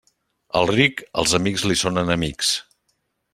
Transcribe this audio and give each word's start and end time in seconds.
Al 0.61 0.69
ric, 0.71 1.03
els 1.23 1.35
amics 1.41 1.67
li 1.73 1.77
són 1.83 2.03
enemics. 2.05 2.51